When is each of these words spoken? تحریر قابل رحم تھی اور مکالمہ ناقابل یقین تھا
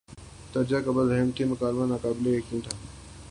تحریر 0.53 0.81
قابل 0.85 1.05
رحم 1.11 1.29
تھی 1.35 1.43
اور 1.43 1.51
مکالمہ 1.51 1.85
ناقابل 1.91 2.27
یقین 2.27 2.59
تھا 2.61 2.77